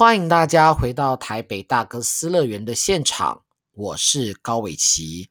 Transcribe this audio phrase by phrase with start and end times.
[0.00, 5.28] 欢迎大家回到台北大哥斯乐园的现场，我是高伟奇。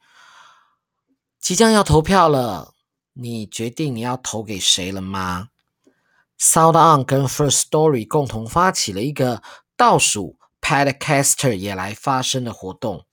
[1.41, 2.75] 即将要投票了，
[3.13, 5.47] 你决定你要投给谁了吗
[6.39, 9.41] ？SoundOn 跟 First Story 共同发起了一个
[9.75, 13.07] 倒数 Podcaster 也来发声的活动。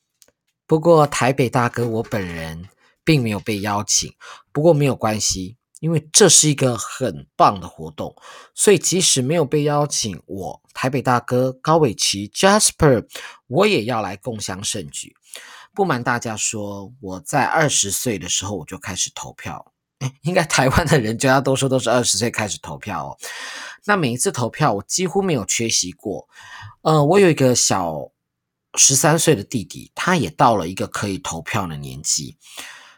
[0.67, 2.69] 不过台北大哥我本人
[3.03, 4.13] 并没有被邀请，
[4.53, 5.57] 不过没有关系。
[5.81, 8.17] 因为这是一个很棒的活动，
[8.55, 13.07] 所以即使没有被邀请，我台北大哥高伟奇 Jasper，
[13.47, 15.15] 我也要来共襄盛举。
[15.75, 19.73] 不瞒大家说，我在二十岁的时候我就开始投票，
[20.23, 23.19] 应该台湾的人绝大多数都是二十岁开始投票哦。
[23.85, 26.27] 那每一次投票，我几乎没有缺席过。
[26.81, 28.11] 呃，我有一个小
[28.77, 32.39] 十三岁的弟弟，他也到了一个可以投票的年纪，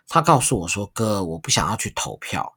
[0.06, 2.54] 他告诉我说：“哥，我不想要去投票。”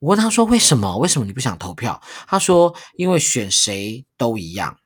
[0.00, 0.98] 我问他说：“为什么？
[0.98, 4.78] 为什么你不想投票？”他说：“因为选谁都一样。”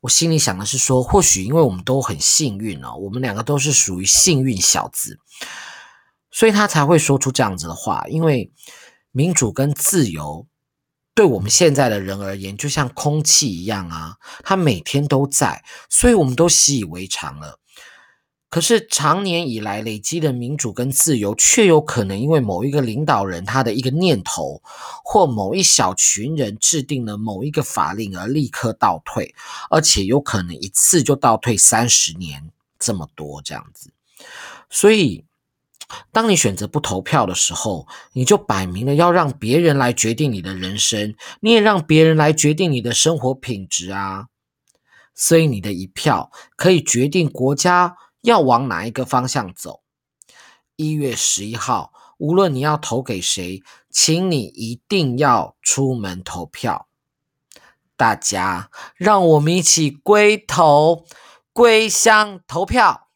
[0.00, 5.18] 我心里想的是说，或许因为我们都很幸运哦，我们两个都是属于幸运小子，
[6.30, 8.04] 所以他才会说出这样子的话。
[8.08, 8.52] 因为
[9.10, 10.46] 民主跟自由，
[11.14, 17.58] 对我们现在的人而言，就像空气一样啊，它每天都在，所以我们都习以为常了。
[18.50, 24.62] 可是长年以来累积的民主跟自由，却有可能因为某一个领导人他的一个念头，
[25.04, 29.34] 或某一小群人制定了某一个法令而立刻倒退，
[29.68, 33.92] 而且有可能一次就倒退三十年这么多这样子。
[34.70, 35.26] 所以，
[36.10, 44.28] 当你选择不投票的时候，你就摆明了要让别人来决定你的人生，你也让别人来决定你的生活品质啊。
[45.14, 47.94] 所以，你的一票可以决定国家。
[48.28, 49.80] 要往哪一个方向走？
[50.76, 56.88] 一月十一号，无论你要投给谁，请你一定要出门投票。
[57.96, 61.06] 大家，让我们一起归投
[61.54, 63.07] 归乡投票。